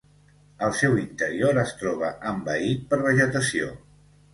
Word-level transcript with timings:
El 0.67 0.73
seu 0.79 0.97
interior 1.01 1.61
es 1.67 1.75
troba 1.85 2.13
envaït 2.33 2.87
per 2.95 3.05
vegetació. 3.09 3.75